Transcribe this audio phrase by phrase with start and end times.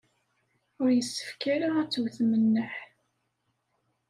[0.81, 2.75] Ur yessefk ara ad tewtem nneḥ.